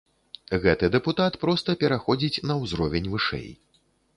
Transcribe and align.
Гэты 0.63 0.89
дэпутат 0.95 1.37
проста 1.45 1.75
пераходзіць 1.83 2.43
на 2.53 2.59
ўзровень 2.63 3.07
вышэй. 3.17 3.47